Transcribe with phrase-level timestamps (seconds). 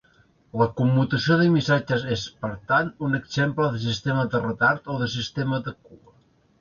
[0.59, 5.11] La commutació de missatges és, per tant, un exemple de sistema de retard o de
[5.21, 6.19] sistema de cua.